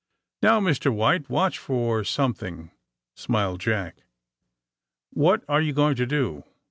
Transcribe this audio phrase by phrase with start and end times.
[0.41, 0.91] ^^Now, Mr.
[0.91, 2.71] White, watch for something,'*
[3.13, 3.97] smiled Jack.
[5.15, 6.43] ^^What are yon going to do?"